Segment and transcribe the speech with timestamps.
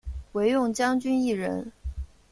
[0.31, 1.71] 惟用将军一人。